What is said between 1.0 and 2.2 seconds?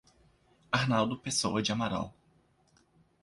Pessoa de Amaral